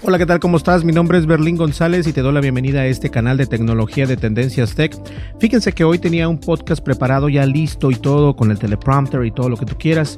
[0.00, 0.38] Hola, ¿qué tal?
[0.38, 0.84] ¿Cómo estás?
[0.84, 4.06] Mi nombre es Berlín González y te doy la bienvenida a este canal de tecnología
[4.06, 4.96] de Tendencias Tech.
[5.40, 9.32] Fíjense que hoy tenía un podcast preparado ya listo y todo con el teleprompter y
[9.32, 10.16] todo lo que tú quieras,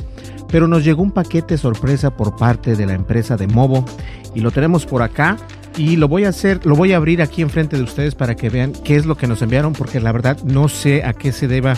[0.49, 3.87] pero nos llegó un paquete sorpresa por parte de la empresa de Movo
[4.35, 5.39] y lo tenemos por acá
[5.77, 8.51] y lo voy a hacer, lo voy a abrir aquí enfrente de ustedes para que
[8.51, 11.49] vean qué es lo que nos enviaron porque la verdad no sé a qué se
[11.49, 11.77] deba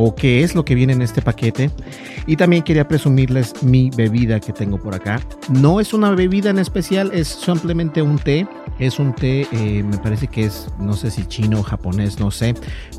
[0.00, 1.70] o qué es lo que viene en este paquete.
[2.26, 5.20] Y también quería presumirles mi bebida que tengo por acá.
[5.48, 8.46] No es una bebida en especial, es simplemente un té.
[8.78, 12.30] Es un té, eh, me parece que es, no sé si chino o japonés, no
[12.30, 12.54] sé.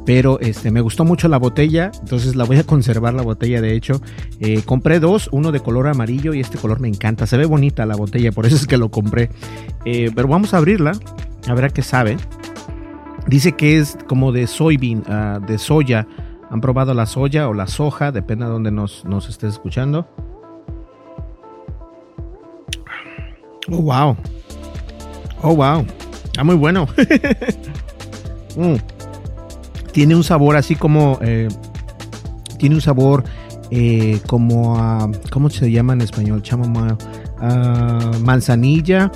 [0.05, 3.75] Pero este, me gustó mucho la botella, entonces la voy a conservar la botella de
[3.75, 4.01] hecho.
[4.41, 7.27] Eh, compré dos, uno de color amarillo y este color me encanta.
[7.27, 9.30] Se ve bonita la botella, por eso es que lo compré.
[9.85, 10.93] Eh, vamos a abrirla,
[11.47, 12.17] a ver a qué sabe.
[13.27, 16.07] Dice que es como de soybean, uh, de soya.
[16.49, 18.11] ¿Han probado la soya o la soja?
[18.11, 20.07] Depende de donde nos, nos estés escuchando.
[23.71, 24.17] Oh, wow.
[25.43, 25.85] Oh, wow.
[26.25, 26.87] Está muy bueno.
[28.57, 28.75] mm.
[29.91, 31.19] Tiene un sabor así como...
[31.21, 31.49] Eh,
[32.57, 33.23] tiene un sabor
[33.69, 35.09] eh, como a...
[35.31, 36.41] ¿Cómo se llama en español?
[36.41, 36.95] Chamomile.
[37.41, 39.11] Uh, manzanilla.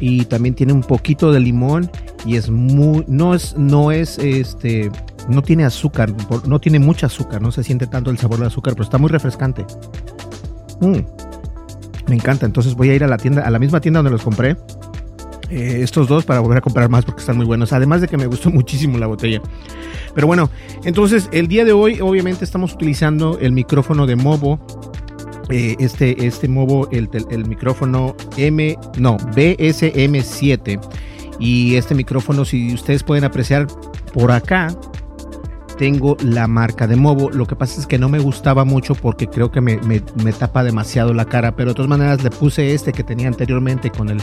[0.00, 1.90] Y también tiene un poquito de limón.
[2.24, 3.04] Y es muy...
[3.08, 3.56] No es...
[3.56, 4.90] No es este
[5.28, 6.10] no tiene azúcar,
[6.46, 9.10] no tiene mucha azúcar, no se siente tanto el sabor del azúcar, pero está muy
[9.10, 9.66] refrescante.
[10.80, 11.00] Mm,
[12.08, 14.22] me encanta, entonces voy a ir a la tienda, a la misma tienda donde los
[14.22, 14.56] compré.
[15.50, 17.72] Eh, estos dos para volver a comprar más porque están muy buenos.
[17.72, 19.42] Además de que me gustó muchísimo la botella.
[20.14, 20.50] Pero bueno,
[20.84, 24.58] entonces el día de hoy obviamente estamos utilizando el micrófono de Movo.
[25.50, 30.80] Eh, este, este Movo, el, el, micrófono M, no, BSM7.
[31.40, 33.66] Y este micrófono, si ustedes pueden apreciar
[34.12, 34.68] por acá,
[35.78, 37.30] tengo la marca de Movo.
[37.30, 40.32] Lo que pasa es que no me gustaba mucho porque creo que me, me, me,
[40.32, 41.54] tapa demasiado la cara.
[41.54, 44.20] Pero de todas maneras le puse este que tenía anteriormente con el,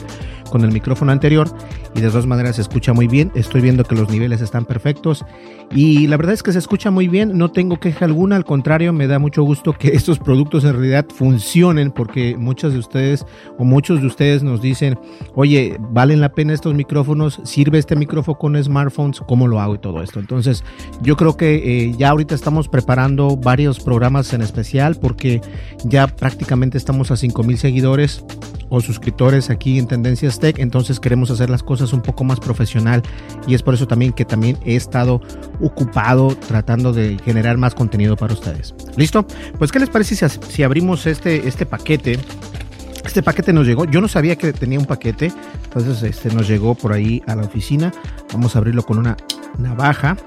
[0.52, 1.50] con el micrófono anterior.
[1.96, 3.32] Y de todas maneras se escucha muy bien.
[3.36, 5.26] Estoy viendo que los niveles están perfectos.
[5.72, 7.38] Y la verdad es que se escucha muy bien.
[7.38, 8.36] No tengo queja alguna.
[8.36, 11.92] Al contrario, me da mucho gusto que estos productos en realidad funcionen.
[11.92, 13.26] Porque muchos de ustedes
[13.58, 15.00] o muchos de ustedes nos dicen,
[15.36, 17.40] oye, ¿valen la pena estos micrófonos?
[17.46, 19.22] ¿Sirve este micrófono con smartphones?
[19.22, 20.20] ¿Cómo lo hago y todo esto?
[20.20, 20.64] Entonces
[21.02, 25.42] yo creo que eh, ya ahorita estamos preparando varios programas en especial porque
[25.84, 28.24] ya prácticamente estamos a 5000 seguidores
[28.70, 33.04] o suscriptores aquí en Tendencias Tech, entonces queremos hacer las cosas un poco más profesional
[33.48, 35.22] y es por eso también que también he estado
[35.62, 38.74] ocupado tratando de generar más contenido para ustedes.
[38.98, 39.26] ¿Listo?
[39.58, 42.20] Pues ¿qué les parece si, si abrimos este, este paquete?
[43.06, 45.32] Este paquete nos llegó, yo no sabía que tenía un paquete,
[45.66, 47.92] entonces este nos llegó por ahí a la oficina.
[48.34, 49.16] Vamos a abrirlo con una
[49.58, 50.18] navaja.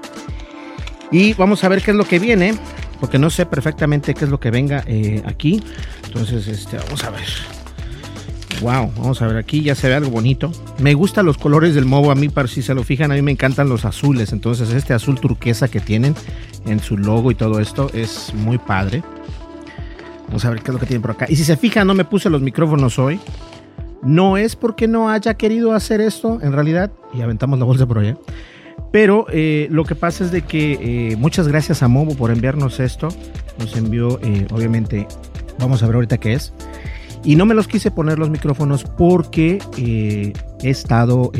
[1.11, 2.53] Y vamos a ver qué es lo que viene,
[2.99, 5.63] porque no sé perfectamente qué es lo que venga eh, aquí.
[6.05, 7.27] Entonces, este, vamos a ver.
[8.61, 10.51] Wow, vamos a ver aquí, ya se ve algo bonito.
[10.79, 13.21] Me gustan los colores del Movo, a mí, para si se lo fijan, a mí
[13.21, 14.33] me encantan los azules.
[14.33, 16.13] Entonces, este azul turquesa que tienen
[16.65, 19.01] en su logo y todo esto es muy padre.
[20.27, 21.25] Vamos a ver qué es lo que tienen por acá.
[21.29, 23.19] Y si se fijan, no me puse los micrófonos hoy.
[24.03, 26.91] No es porque no haya querido hacer esto, en realidad.
[27.13, 28.17] Y aventamos la bolsa por allá.
[28.91, 32.79] Pero eh, lo que pasa es de que eh, muchas gracias a Movo por enviarnos
[32.79, 33.09] esto.
[33.59, 35.07] Nos envió, eh, obviamente,
[35.59, 36.53] vamos a ver ahorita qué es.
[37.23, 41.31] Y no me los quise poner los micrófonos porque he estado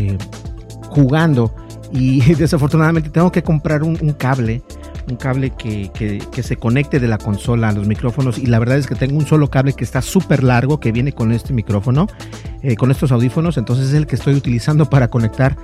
[0.90, 1.56] jugando
[1.92, 4.62] y desafortunadamente tengo que comprar un, cable
[5.10, 8.78] un cable que, que, se conecte de la consola a los micrófonos y la verdad
[8.78, 12.08] es que tengo un solo cable que está súper largo que viene con este micrófono,
[12.78, 15.56] con estos audífonos, entonces es el que estoy utilizando para conectar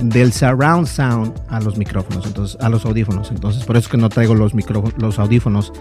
[0.00, 3.96] del surround sound a los micrófonos, entonces a los audífonos, entonces por eso es que
[3.96, 4.52] no traigo los,
[4.98, 5.72] los audífonos.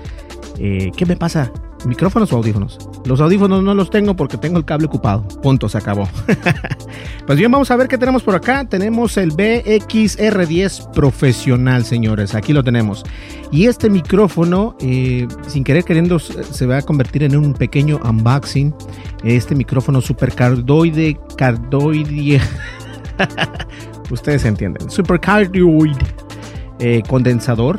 [0.57, 1.51] Eh, ¿Qué me pasa?
[1.86, 2.77] ¿Micrófonos o audífonos?
[3.06, 5.25] Los audífonos no los tengo porque tengo el cable ocupado.
[5.42, 6.10] Punto, se acabó.
[7.25, 8.66] pues bien, vamos a ver qué tenemos por acá.
[8.66, 12.36] Tenemos el BXR10 profesional, señores.
[12.36, 13.06] Aquí lo tenemos.
[13.51, 18.75] Y este micrófono, eh, sin querer queriendo, se va a convertir en un pequeño unboxing.
[19.24, 22.42] Este micrófono super cardoide, cardoide.
[24.12, 24.90] Ustedes entienden.
[24.90, 25.98] Super cardioid
[26.80, 27.78] eh, condensador.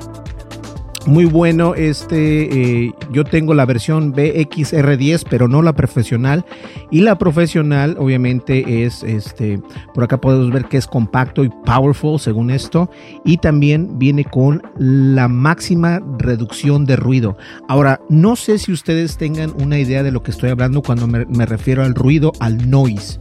[1.06, 6.44] Muy bueno este eh, yo tengo la versión BXR10 pero no la profesional.
[6.90, 9.62] Y la profesional obviamente es este
[9.94, 12.90] por acá podemos ver que es compacto y powerful según esto.
[13.24, 17.38] Y también viene con la máxima reducción de ruido.
[17.66, 21.46] Ahora no sé si ustedes tengan una idea de lo que estoy hablando cuando me
[21.46, 23.18] refiero al ruido al noise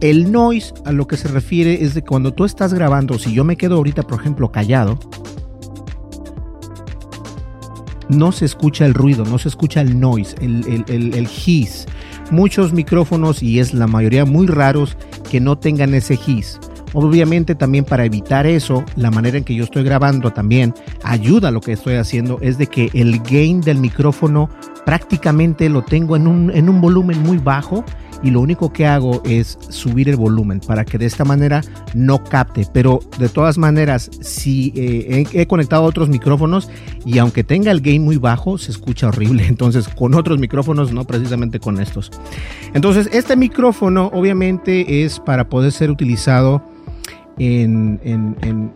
[0.00, 3.44] el noise a lo que se refiere es de cuando tú estás grabando si yo
[3.44, 4.98] me quedo ahorita por ejemplo callado
[8.08, 11.28] no se escucha el ruido, no se escucha el noise, el, el.
[12.30, 14.96] Muchos micrófonos, y es la mayoría muy raros,
[15.30, 16.58] que no tengan ese hiss.
[16.94, 21.50] Obviamente también para evitar eso, la manera en que yo estoy grabando también ayuda a
[21.50, 24.48] lo que estoy haciendo es de que el gain del micrófono
[24.86, 27.84] prácticamente lo tengo en un, en un volumen muy bajo
[28.22, 31.62] y lo único que hago es subir el volumen para que de esta manera
[31.94, 32.66] no capte.
[32.72, 36.68] Pero de todas maneras, si eh, he, conectado otros micrófonos
[37.04, 39.46] y aunque tenga el gain muy bajo, se escucha horrible.
[39.48, 42.10] Entonces, con otros micrófonos, no precisamente con estos.
[42.74, 46.62] Entonces, este micrófono obviamente es para poder ser utilizado
[47.38, 48.72] en,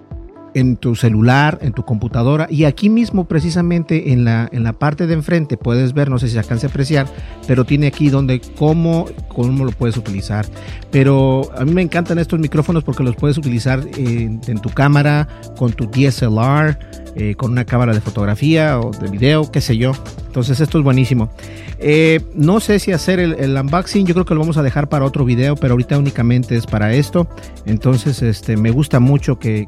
[0.76, 5.14] tu celular, en tu computadora y aquí mismo precisamente en la, en la parte de
[5.14, 7.06] enfrente puedes ver, no sé si se alcance a apreciar,
[7.46, 10.46] pero tiene aquí donde cómo, cómo lo puedes utilizar.
[10.90, 15.26] Pero a mí me encantan estos micrófonos porque los puedes utilizar en, tu cámara,
[15.56, 16.78] con tu DSLR,
[17.16, 19.92] eh, con una cámara de fotografía o de video, qué sé yo.
[20.26, 21.30] Entonces esto es buenísimo.
[21.78, 25.04] Eh, no sé si hacer el, unboxing, yo creo que lo vamos a dejar para
[25.04, 27.28] otro video, pero ahorita únicamente es para esto.
[27.66, 29.64] Entonces este, me gusta mucho que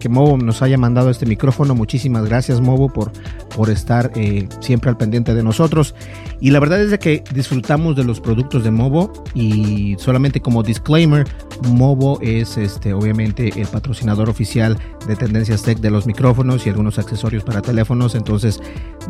[0.00, 1.76] que Movo nos haya mandado este micrófono.
[1.76, 3.12] Muchísimas gracias Movo por,
[3.54, 5.94] por estar eh, siempre al pendiente de nosotros.
[6.40, 10.62] Y la verdad es de que disfrutamos de los productos de Movo y solamente como
[10.62, 11.26] disclaimer,
[11.68, 16.98] Movo es este, obviamente el patrocinador oficial de Tendencias Tech de los micrófonos y algunos
[16.98, 18.14] accesorios para teléfonos.
[18.14, 18.60] Entonces,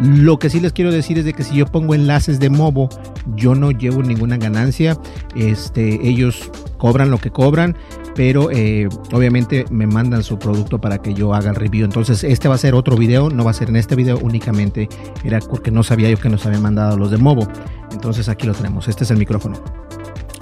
[0.01, 2.89] lo que sí les quiero decir es de que si yo pongo enlaces de Movo,
[3.37, 4.99] yo no llevo ninguna ganancia.
[5.37, 7.77] Este, ellos cobran lo que cobran
[8.15, 11.85] pero eh, obviamente me mandan su producto para que yo haga el review.
[11.85, 14.89] Entonces este va a ser otro video, no va a ser en este video únicamente,
[15.25, 17.47] era porque no sabía yo que nos habían mandado los de Movo.
[17.93, 19.63] Entonces aquí lo tenemos, este es el micrófono.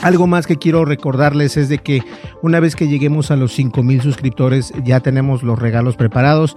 [0.00, 2.02] Algo más que quiero recordarles es de que
[2.40, 6.56] una vez que lleguemos a los 5000 suscriptores ya tenemos los regalos preparados.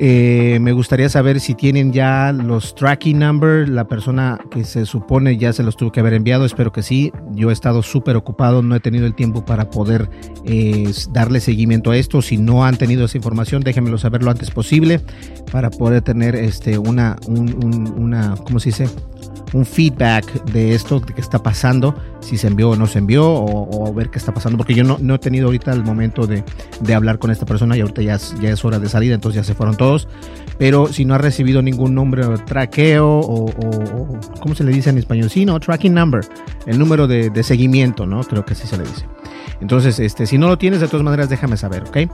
[0.00, 5.36] Eh, me gustaría saber si tienen ya los tracking number, la persona que se supone
[5.36, 7.12] ya se los tuvo que haber enviado, espero que sí.
[7.32, 10.08] Yo he estado súper ocupado, no he tenido el tiempo para poder
[10.44, 12.22] eh, darle seguimiento a esto.
[12.22, 15.00] Si no han tenido esa información, déjenmelo saber lo antes posible
[15.50, 18.86] para poder tener este, una, una, ¿cómo se dice?
[19.52, 23.26] Un feedback de esto, de qué está pasando, si se envió o no se envió,
[23.26, 26.44] o, ver qué está pasando, porque yo no, no he tenido ahorita el momento de,
[26.80, 29.44] de, hablar con esta persona y ahorita ya ya es hora de salida, entonces ya
[29.44, 30.08] se fueron todos.
[30.58, 34.90] Pero si no ha recibido ningún nombre o traqueo o, o, ¿cómo se le dice
[34.90, 35.30] en español?
[35.30, 36.20] Sí, no, tracking number,
[36.66, 38.22] el número de, de seguimiento, ¿no?
[38.24, 39.06] Creo que así se le dice.
[39.60, 42.10] Entonces, este, si no lo tienes, de todas maneras, déjame saber, ¿ok?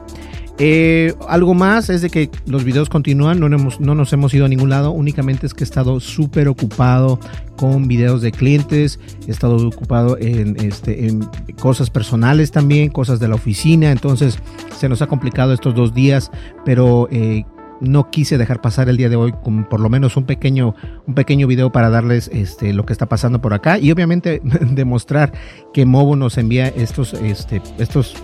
[0.59, 4.49] Eh, algo más es de que los videos continúan, no, no nos hemos ido a
[4.49, 7.19] ningún lado, únicamente es que he estado súper ocupado
[7.57, 11.29] con videos de clientes, he estado ocupado en, este, en
[11.61, 14.39] cosas personales también, cosas de la oficina, entonces
[14.79, 16.31] se nos ha complicado estos dos días,
[16.65, 17.45] pero eh,
[17.81, 20.77] no quise dejar pasar el día de hoy con por lo menos un pequeño,
[21.09, 25.33] un pequeño video para darles este, lo que está pasando por acá y obviamente demostrar
[25.73, 28.15] que Movo nos envía estos, este, estos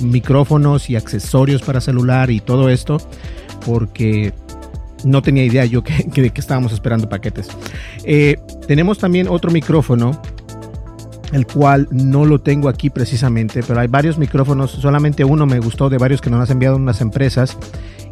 [0.00, 2.98] micrófonos y accesorios para celular y todo esto,
[3.66, 4.32] porque
[5.04, 7.48] no tenía idea yo que, que, que estábamos esperando paquetes.
[8.04, 8.36] Eh,
[8.66, 10.20] tenemos también otro micrófono,
[11.32, 15.88] el cual no lo tengo aquí precisamente, pero hay varios micrófonos, solamente uno me gustó
[15.88, 17.56] de varios que nos han enviado unas empresas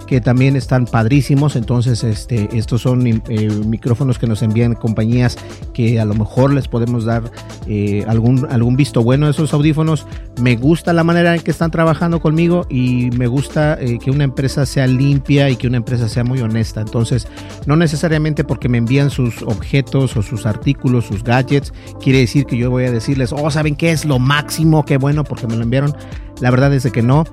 [0.06, 1.56] que también están padrísimos.
[1.56, 3.20] Entonces, este, estos son eh,
[3.66, 5.36] micrófonos que nos envían compañías
[5.75, 7.30] que a lo mejor les podemos dar
[7.66, 10.06] eh, algún, algún visto bueno a esos audífonos.
[10.40, 14.25] Me gusta la manera en que están trabajando conmigo y me gusta eh, que una
[14.25, 16.80] empresa sea limpia y que una empresa sea muy honesta.
[16.80, 17.26] Entonces,
[17.66, 22.56] no necesariamente porque me envían sus objetos o sus artículos, sus gadgets, quiere decir que
[22.56, 24.84] yo voy a decirles, oh, ¿saben qué es lo máximo?
[24.84, 25.94] Qué bueno porque me lo enviaron.
[26.40, 27.25] La verdad es que no.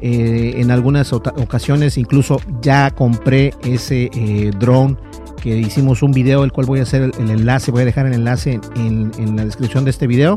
[0.00, 4.96] Eh, en algunas ocasiones incluso ya compré ese eh, drone
[5.40, 8.14] que hicimos un video, el cual voy a hacer el, enlace, voy a dejar el
[8.14, 10.36] enlace en, la descripción de este video.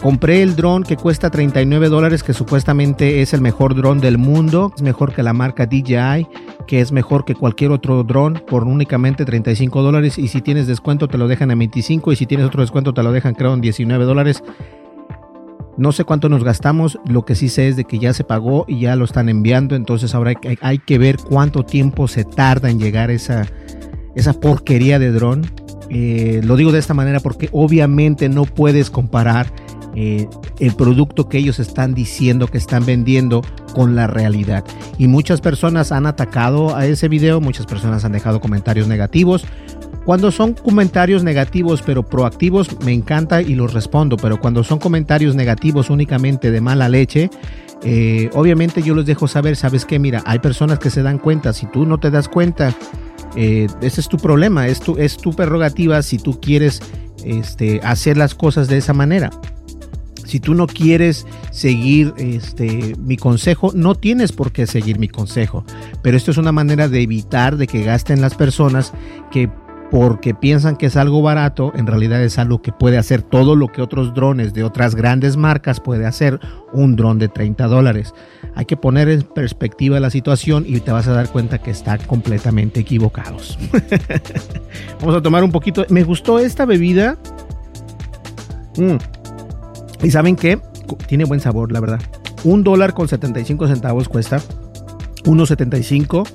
[0.00, 4.72] Compré el drone que cuesta 39 dólares, que supuestamente es el mejor drone del mundo.
[4.76, 6.28] Es mejor que la marca DJI,
[6.66, 10.18] que es mejor que cualquier otro drone por únicamente 35 dólares.
[10.18, 13.02] Y si tienes descuento te lo dejan a 25 y si tienes otro descuento te
[13.02, 14.42] lo dejan creo en 19 dólares.
[15.76, 18.64] No sé cuánto nos gastamos, lo que sí sé es de que ya se pagó
[18.68, 22.78] y ya lo están enviando, entonces ahora hay, que ver cuánto tiempo se tarda en
[22.78, 23.46] llegar esa,
[24.14, 25.50] esa porquería de dron.
[25.90, 29.52] Eh, lo digo de esta manera porque obviamente no puedes comparar
[29.96, 30.28] eh,
[30.58, 33.42] el producto que ellos están diciendo que están vendiendo
[33.74, 34.64] con la realidad.
[34.98, 39.46] Y muchas personas han atacado a ese video, muchas personas han dejado comentarios negativos.
[40.04, 45.34] Cuando son comentarios negativos pero proactivos me encanta y los respondo, pero cuando son comentarios
[45.34, 47.30] negativos únicamente de mala leche,
[47.82, 51.52] eh, obviamente yo les dejo saber, sabes que mira, hay personas que se dan cuenta,
[51.52, 52.74] si tú no te das cuenta,
[53.36, 56.82] eh, ese es tu problema, es tu, es tu prerrogativa si tú quieres
[57.24, 59.30] este, hacer las cosas de esa manera.
[60.24, 65.64] Si tú no quieres seguir este, mi consejo, no tienes por qué seguir mi consejo.
[66.02, 68.92] Pero esto es una manera de evitar de que gasten las personas
[69.30, 69.50] que
[69.94, 73.68] porque piensan que es algo barato, en realidad es algo que puede hacer todo lo
[73.68, 76.40] que otros drones de otras grandes marcas puede hacer
[76.72, 78.12] un dron de 30 dólares.
[78.56, 82.00] Hay que poner en perspectiva la situación y te vas a dar cuenta que están
[82.08, 83.56] completamente equivocados.
[85.00, 85.86] Vamos a tomar un poquito.
[85.90, 87.16] Me gustó esta bebida.
[88.76, 88.96] Mm.
[90.04, 90.58] Y saben que
[91.06, 92.00] tiene buen sabor, la verdad.
[92.42, 94.38] Un dólar con 75 centavos cuesta.
[95.22, 96.26] 1.75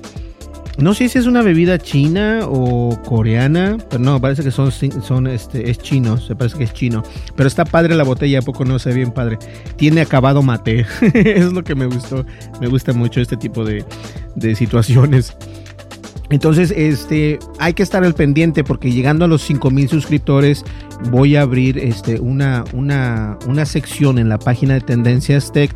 [0.80, 5.26] no sé si es una bebida china o coreana, pero no, parece que son, son
[5.26, 7.02] este, es chino, se parece que es chino.
[7.36, 9.38] Pero está padre la botella, ¿a poco no se bien padre?
[9.76, 12.24] Tiene acabado mate, es lo que me gustó.
[12.60, 13.84] Me gusta mucho este tipo de,
[14.36, 15.36] de situaciones.
[16.30, 20.64] Entonces, este, hay que estar al pendiente porque llegando a los 5000 suscriptores
[21.10, 25.74] voy a abrir este, una, una, una sección en la página de Tendencias Tech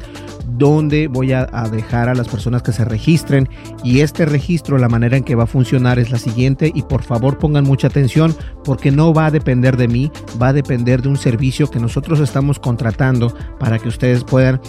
[0.58, 3.48] donde voy a, dejar a las personas que se registren.
[3.82, 6.70] Y este registro la manera en que va a funcionar es la siguiente.
[6.74, 10.52] Y por favor pongan mucha atención porque no va a depender de mí, va a
[10.52, 14.60] depender de un servicio que nosotros estamos contratando para que ustedes puedan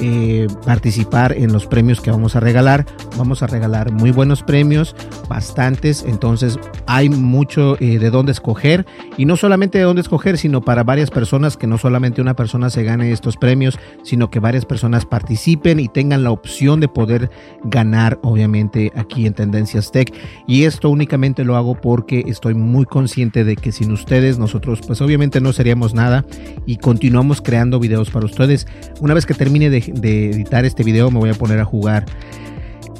[0.00, 2.86] eh, participar en los premios que vamos a regalar.
[3.16, 4.94] Vamos a regalar muy buenos premios,
[5.28, 8.86] bastantes, entonces hay mucho eh, de dónde escoger
[9.16, 12.70] y no solamente de dónde escoger, sino para varias personas, que no solamente una persona
[12.70, 17.30] se gane estos premios, sino que varias personas participen y tengan la opción de poder
[17.64, 20.12] ganar, obviamente, aquí en Tendencias Tech.
[20.46, 25.00] Y esto únicamente lo hago porque estoy muy consciente de que sin ustedes nosotros pues
[25.00, 26.24] obviamente no seríamos nada
[26.66, 28.66] y continuamos creando videos para ustedes.
[29.00, 32.06] Una vez que termine de de editar este video me voy a poner a jugar.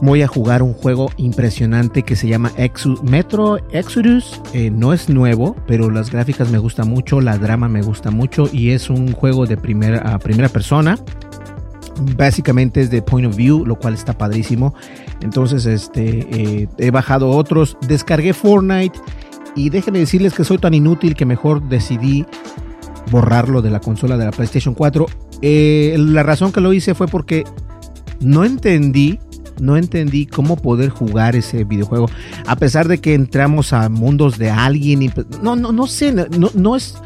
[0.01, 2.53] Voy a jugar un juego impresionante que se llama
[3.03, 4.41] Metro Exodus.
[4.53, 8.49] Eh, no es nuevo, pero las gráficas me gustan mucho, la drama me gusta mucho
[8.53, 10.97] y es un juego de primera, primera persona
[12.17, 14.75] básicamente es de point of view, lo cual está padrísimo.
[15.21, 18.99] Entonces, este, eh, he bajado otros, descargué Fortnite
[19.55, 22.27] y déjenme decirles que soy tan inútil que mejor decidí
[23.11, 25.07] borrarlo de la consola de la PlayStation 4.
[25.43, 27.45] Eh, la razón que lo hice fue porque
[28.21, 29.19] no entendí,
[29.61, 32.09] no entendí cómo poder jugar ese videojuego.
[32.47, 35.11] A pesar de que entramos a mundos de alguien y
[35.43, 36.97] no, no, no sé, no, no es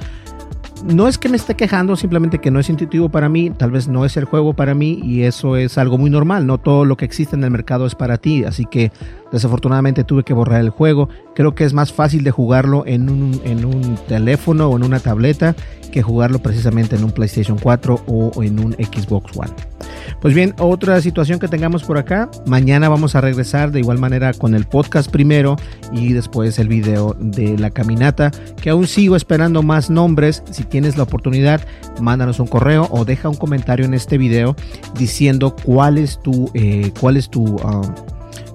[0.84, 3.88] no es que me esté quejando, simplemente que no es intuitivo para mí, tal vez
[3.88, 6.96] no es el juego para mí y eso es algo muy normal, no todo lo
[6.96, 8.90] que existe en el mercado es para ti, así que
[9.32, 13.40] desafortunadamente tuve que borrar el juego, creo que es más fácil de jugarlo en un,
[13.44, 15.56] en un teléfono o en una tableta
[15.90, 19.52] que jugarlo precisamente en un PlayStation 4 o en un Xbox One.
[20.20, 24.32] Pues bien, otra situación que tengamos por acá, mañana vamos a regresar de igual manera
[24.32, 25.56] con el podcast primero
[25.92, 30.44] y después el video de la caminata, que aún sigo esperando más nombres.
[30.50, 31.60] Si tienes la oportunidad,
[32.00, 34.54] mándanos un correo o deja un comentario en este video
[34.96, 37.82] diciendo cuál es tu, eh, cuál es tu, um,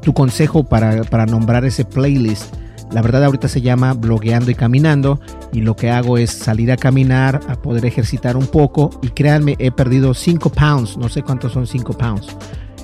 [0.07, 2.55] tu consejo para, para nombrar ese playlist
[2.93, 5.19] la verdad ahorita se llama blogueando y caminando
[5.51, 9.57] y lo que hago es salir a caminar, a poder ejercitar un poco y créanme,
[9.59, 12.27] he perdido 5 pounds, no sé cuántos son 5 pounds.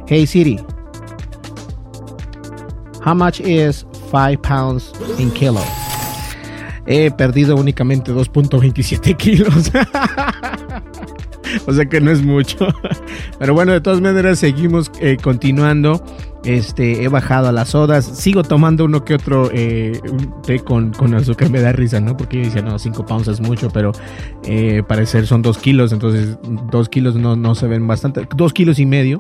[0.06, 0.60] Hey Siri,
[3.06, 5.62] How much is 5 pounds in kilo?
[6.86, 9.72] He perdido únicamente 2.27 kilos.
[11.66, 12.68] o sea que no es mucho.
[13.40, 16.04] Pero bueno, de todas maneras seguimos eh, continuando.
[16.44, 18.06] Este, he bajado a las sodas.
[18.06, 20.00] Sigo tomando uno que otro eh,
[20.46, 21.50] té con, con, azúcar.
[21.50, 22.18] Me da risa, ¿no?
[22.18, 23.92] Porque yo decía, no, 5 pounds es mucho, pero
[24.46, 25.94] eh, parecer son 2 kilos.
[25.94, 28.28] Entonces, 2 kilos no, no se ven bastante.
[28.36, 29.20] 2 kilos y medio.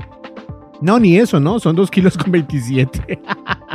[0.81, 1.59] No, ni eso, ¿no?
[1.59, 3.19] Son 2 kilos con 27.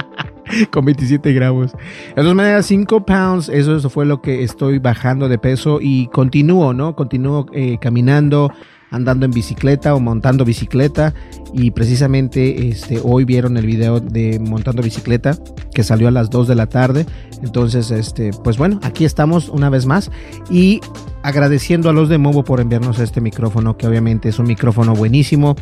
[0.71, 1.73] con 27 gramos.
[1.73, 6.09] De todas maneras, 5 pounds, eso, eso, fue lo que estoy bajando de peso y
[6.09, 6.95] continúo, ¿no?
[6.95, 8.53] Continúo eh, caminando,
[8.91, 11.15] andando en bicicleta o montando bicicleta
[11.53, 15.37] y precisamente este, hoy vieron el video de montando bicicleta
[15.73, 17.07] que salió a las 2 de la tarde.
[17.43, 20.11] Entonces, este, pues bueno, aquí estamos una vez más
[20.51, 20.81] y
[21.23, 25.57] agradeciendo a los de Movo por enviarnos este micrófono que obviamente es un micrófono buenísimo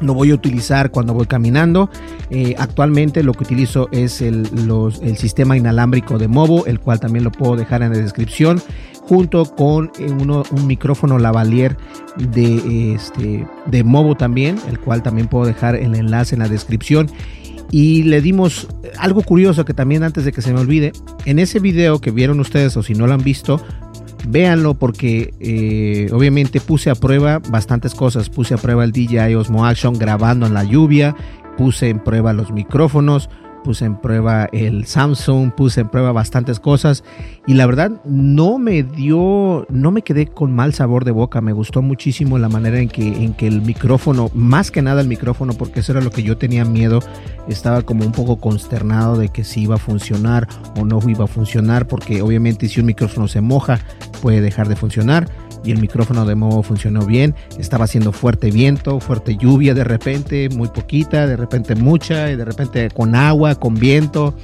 [0.00, 1.90] lo voy a utilizar cuando voy caminando.
[2.30, 7.00] Eh, actualmente lo que utilizo es el, los, el, sistema inalámbrico de Movo, el cual
[7.00, 8.62] también lo puedo dejar en la descripción,
[9.10, 11.76] junto con eh, uno, un micrófono lavalier
[12.16, 17.10] de, este, de también, el cual también puedo dejar el enlace en la descripción.
[17.72, 20.92] Y le dimos algo curioso que también antes de que se me olvide,
[21.24, 23.60] en ese video que vieron ustedes o si no lo han visto,
[24.28, 28.30] véanlo porque eh, obviamente puse a prueba bastantes cosas.
[28.30, 31.16] Puse a prueba el DJI Osmo Action grabando en la lluvia,
[31.56, 33.28] puse en prueba los micrófonos,
[33.62, 37.04] puse en prueba el Samsung, puse en prueba bastantes cosas
[37.46, 41.52] y la verdad no me dio, no me quedé con mal sabor de boca, me
[41.52, 45.52] gustó muchísimo la manera en que, en que el micrófono, más que nada el micrófono,
[45.54, 47.00] porque eso era lo que yo tenía miedo,
[47.48, 50.48] estaba como un poco consternado de que si iba a funcionar
[50.78, 53.80] o no iba a funcionar, porque obviamente si un micrófono se moja
[54.22, 55.28] puede dejar de funcionar
[55.64, 57.34] y el micrófono de modo funcionó bien.
[57.58, 62.44] Estaba haciendo fuerte viento, fuerte lluvia de repente, muy poquita, de repente mucha y de
[62.44, 64.34] repente con agua, con viento.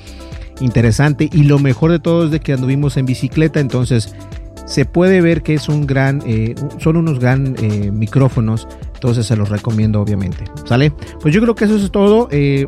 [0.61, 1.29] Interesante.
[1.33, 4.15] Y lo mejor de todo es de que anduvimos en bicicleta, entonces
[4.67, 8.67] se puede ver que es un gran, eh, son unos gran eh, micrófonos.
[8.95, 10.45] Entonces se los recomiendo obviamente.
[10.65, 10.93] ¿Sale?
[11.21, 12.29] Pues yo creo que eso es todo.
[12.31, 12.67] Eh,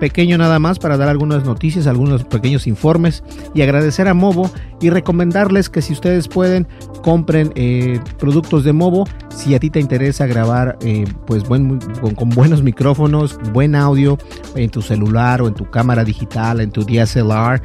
[0.00, 3.22] pequeño nada más para dar algunas noticias, algunos pequeños informes
[3.54, 6.66] y agradecer a Movo y recomendarles que si ustedes pueden
[7.02, 9.06] compren eh, productos de Movo.
[9.28, 11.78] Si a ti te interesa grabar eh, pues buen,
[12.16, 14.18] con, buenos micrófonos, buen audio
[14.56, 17.62] en tu celular o en tu cámara digital, en tu DSLR,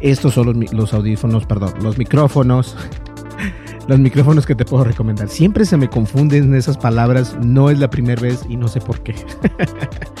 [0.00, 2.76] estos son los, los audífonos, perdón, los micrófonos
[3.88, 5.28] los micrófonos que te puedo recomendar.
[5.28, 9.00] Siempre se me confunden esas palabras, no es la primera vez y no sé por
[9.00, 9.14] qué.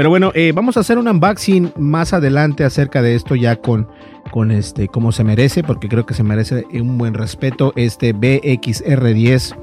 [0.00, 3.86] Pero bueno, eh, vamos a hacer un unboxing más adelante acerca de esto ya con,
[4.30, 9.54] con este, como se merece, porque creo que se merece un buen respeto este BXR10.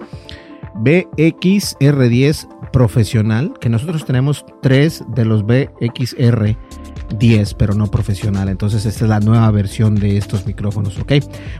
[0.76, 6.56] BXR10 profesional, que nosotros tenemos tres de los BXR
[7.17, 8.50] 10, pero no profesional.
[8.50, 11.13] Entonces esta es la nueva versión de estos micrófonos, ¿ok?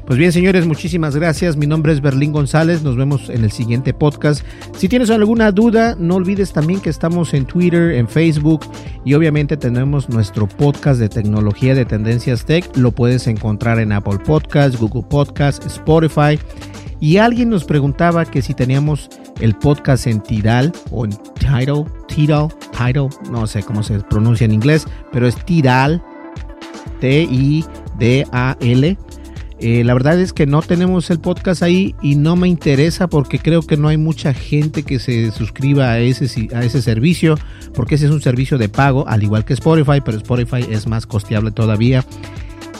[0.06, 1.58] Pues bien, señores, muchísimas gracias.
[1.58, 2.84] Mi nombre es Berlín González.
[2.84, 4.46] Nos vemos en el siguiente podcast.
[4.78, 8.66] Si tienes alguna duda, no olvides también que estamos en Twitter, en Facebook
[9.06, 12.66] y obviamente tenemos nuestro podcast de tecnología de tendencias tech.
[12.76, 16.40] Lo puedes encontrar en Apple Podcasts, Google Podcasts, Spotify.
[17.00, 22.48] Y alguien nos preguntaba que si teníamos el podcast en Tidal o en Tidal, Tidal,
[22.72, 26.02] Tidal, no sé cómo se pronuncia en inglés, pero es Tidal,
[27.00, 28.98] T-I-D-A-L.
[29.60, 33.40] Eh, la verdad es que no tenemos el podcast ahí y no me interesa porque
[33.40, 37.40] creo que no hay mucha gente que se suscriba a ese, a ese servicio,
[37.74, 41.08] porque ese es un servicio de pago, al igual que Spotify, pero Spotify es más
[41.08, 42.06] costeable todavía.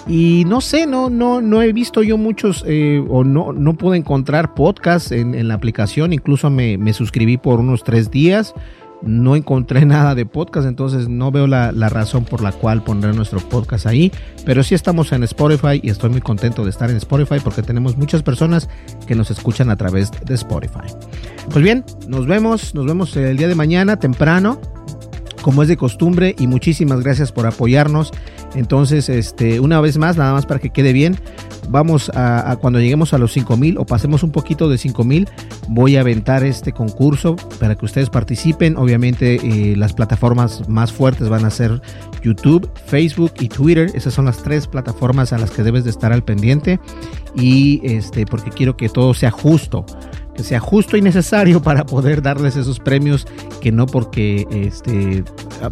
[0.08, 3.98] Y no sé, no, no, no he visto yo muchos eh, o no, no pude
[3.98, 6.14] encontrar podcasts en, la aplicación.
[6.14, 8.54] Incluso me, me, suscribí por unos tres días.
[9.02, 13.16] No encontré nada de podcast, entonces no veo la, la, razón por la cual poner
[13.16, 14.12] nuestro podcast ahí.
[14.46, 17.98] Pero sí estamos en Spotify y estoy muy contento de estar en Spotify porque tenemos
[17.98, 18.70] muchas personas
[19.08, 20.88] que nos escuchan a través de Spotify.
[21.52, 24.58] Pues bien, nos vemos, nos vemos el día de mañana temprano
[25.48, 28.12] como es de costumbre y muchísimas gracias por apoyarnos.
[28.54, 31.16] Entonces, este, una vez más, nada más para que quede bien,
[31.70, 35.30] vamos a, cuando lleguemos a los 5000 o pasemos un poquito de 5000,
[35.70, 38.76] voy a aventar este concurso para que ustedes participen.
[38.76, 41.82] Obviamente, eh, las plataformas más fuertes van a ser
[42.22, 43.90] YouTube, Facebook y Twitter.
[43.94, 46.78] Esas son las tres plataformas a las que debes de estar al pendiente
[47.36, 49.86] y este, porque quiero que todo sea justo
[50.38, 53.28] que sea justo y necesario para poder darles esos premios,
[53.60, 55.24] que no porque este,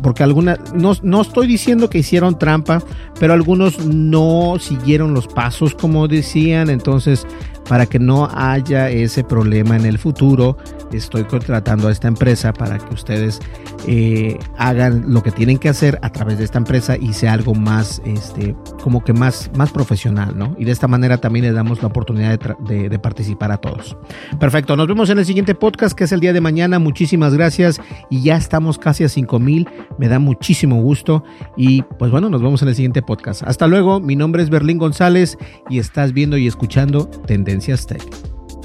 [0.01, 2.83] porque algunas, no, no estoy diciendo que hicieron trampa,
[3.19, 7.27] pero algunos no siguieron los pasos como decían, entonces
[7.67, 10.57] para que no haya ese problema en el futuro,
[10.93, 13.39] estoy contratando a esta empresa para que ustedes
[13.87, 17.53] eh, hagan lo que tienen que hacer a través de esta empresa y sea algo
[17.53, 20.55] más, este, como que más, más profesional, ¿no?
[20.57, 23.97] Y de esta manera también le damos la oportunidad de, participar a todos.
[24.39, 26.79] Perfecto, nos vemos en el siguiente podcast que es el día de mañana.
[26.79, 29.67] Muchísimas gracias y ya estamos casi a 5000.
[29.99, 31.23] Me da muchísimo gusto
[31.57, 33.43] y pues bueno, nos vemos en el siguiente podcast.
[33.43, 35.37] Hasta luego, mi nombre es Berlín González
[35.69, 37.05] y estás viendo y escuchando
[37.55, 38.03] Tendencias Tech.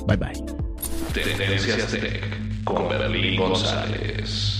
[0.09, 0.33] Bye bye.
[1.14, 4.60] Tendencias Tech con Berlín González.